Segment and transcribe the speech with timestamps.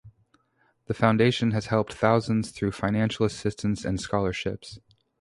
[0.87, 4.79] The foundation has helped thousands through financial assistance and scholarships.